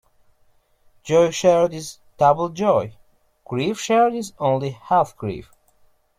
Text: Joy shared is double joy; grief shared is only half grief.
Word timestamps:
Joy 1.03 1.29
shared 1.29 1.75
is 1.75 1.99
double 2.17 2.49
joy; 2.49 2.95
grief 3.45 3.79
shared 3.79 4.15
is 4.15 4.33
only 4.39 4.71
half 4.71 5.15
grief. 5.15 5.51